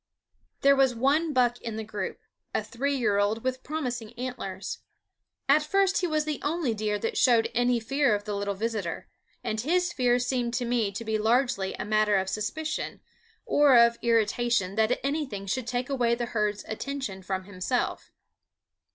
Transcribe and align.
There 0.61 0.75
was 0.75 0.95
one 0.95 1.31
buck 1.31 1.61
in 1.61 1.75
the 1.75 1.83
group, 1.83 2.21
a 2.55 2.63
three 2.63 2.95
year 2.95 3.19
old 3.19 3.43
with 3.43 3.61
promising 3.61 4.13
antlers. 4.17 4.79
At 5.47 5.61
first 5.61 5.99
he 5.99 6.07
was 6.07 6.25
the 6.25 6.41
only 6.43 6.73
deer 6.73 6.97
that 6.97 7.19
showed 7.19 7.51
any 7.53 7.79
fear 7.79 8.15
of 8.15 8.23
the 8.23 8.35
little 8.35 8.55
visitor; 8.55 9.07
and 9.43 9.61
his 9.61 9.93
fear 9.93 10.17
seemed 10.17 10.55
to 10.55 10.65
me 10.65 10.91
to 10.91 11.05
be 11.05 11.19
largely 11.19 11.75
a 11.75 11.85
matter 11.85 12.15
of 12.17 12.29
suspicion, 12.29 12.99
or 13.45 13.77
of 13.77 13.99
irritation 14.01 14.73
that 14.73 14.99
anything 15.05 15.45
should 15.45 15.67
take 15.67 15.87
away 15.87 16.15
the 16.15 16.25
herd's 16.25 16.65
attention 16.67 17.21
from 17.21 17.43
himself. 17.43 18.11